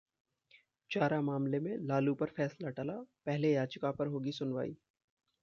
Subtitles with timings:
[0.91, 2.93] चारा मामले में लालू पर फैसला टला,
[3.25, 4.75] पहले याचिका पर होगी सुनवाई